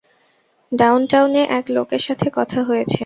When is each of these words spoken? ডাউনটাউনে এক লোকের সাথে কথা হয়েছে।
ডাউনটাউনে 0.71 1.41
এক 1.49 1.65
লোকের 1.69 2.01
সাথে 2.07 2.27
কথা 2.37 2.59
হয়েছে। 2.63 2.99